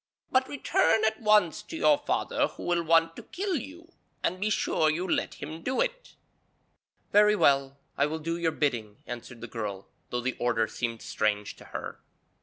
[0.31, 3.93] 'But return at once to your father who will want to kill you;
[4.23, 6.15] and be sure you let him do it.'
[7.11, 11.55] 'Very well, I will do your bidding,' answered the girl, though the order seemed strange
[11.57, 12.01] to her.